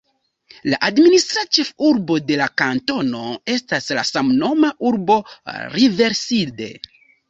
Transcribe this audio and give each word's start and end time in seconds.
La 0.73 0.79
administra 0.87 1.43
ĉefurbo 1.57 2.17
de 2.31 2.41
la 2.41 2.49
kantono 2.63 3.23
estas 3.59 3.93
la 4.01 4.09
samnoma 4.15 4.75
urbo 4.93 5.23
Riverside. 5.81 6.77